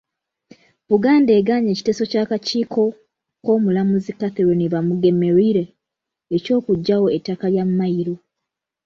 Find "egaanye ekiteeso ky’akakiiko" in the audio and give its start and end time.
1.39-2.83